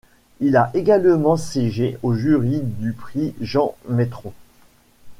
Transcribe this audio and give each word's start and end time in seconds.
Il 0.39 0.57
a 0.57 0.71
également 0.73 1.37
siégé 1.37 1.99
au 2.01 2.15
jury 2.15 2.61
du 2.63 2.91
prix 2.93 3.35
Jean 3.39 3.75
Maitron. 3.87 4.33